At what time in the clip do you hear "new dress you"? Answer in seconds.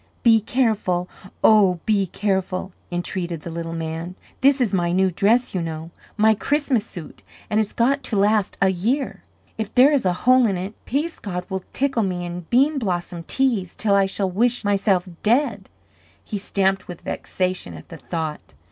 4.91-5.61